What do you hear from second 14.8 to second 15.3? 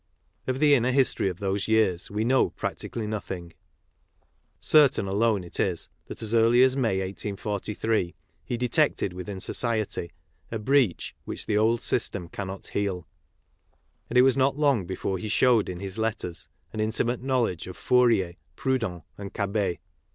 before he